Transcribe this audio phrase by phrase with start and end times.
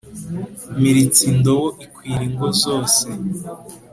[0.79, 3.01] Mpiritse indobo ikwira ingo zose